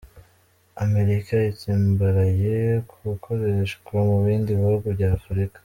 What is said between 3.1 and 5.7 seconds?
ikoreshwa mu bindi bihugu bya Afurika